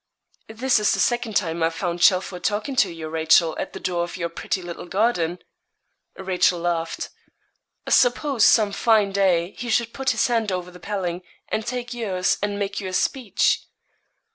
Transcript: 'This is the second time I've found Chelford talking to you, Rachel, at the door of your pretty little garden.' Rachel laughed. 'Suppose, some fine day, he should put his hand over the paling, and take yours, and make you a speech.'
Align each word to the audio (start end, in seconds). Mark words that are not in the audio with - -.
'This 0.47 0.79
is 0.79 0.93
the 0.95 0.99
second 0.99 1.35
time 1.35 1.61
I've 1.61 1.75
found 1.75 1.99
Chelford 2.01 2.41
talking 2.41 2.75
to 2.77 2.91
you, 2.91 3.07
Rachel, 3.07 3.55
at 3.59 3.73
the 3.73 3.79
door 3.79 4.03
of 4.03 4.17
your 4.17 4.29
pretty 4.29 4.59
little 4.59 4.87
garden.' 4.87 5.37
Rachel 6.17 6.57
laughed. 6.59 7.09
'Suppose, 7.87 8.43
some 8.43 8.71
fine 8.71 9.11
day, 9.11 9.51
he 9.59 9.69
should 9.69 9.93
put 9.93 10.09
his 10.09 10.25
hand 10.25 10.51
over 10.51 10.71
the 10.71 10.79
paling, 10.79 11.21
and 11.49 11.67
take 11.67 11.93
yours, 11.93 12.39
and 12.41 12.57
make 12.57 12.81
you 12.81 12.87
a 12.87 12.93
speech.' 12.93 13.67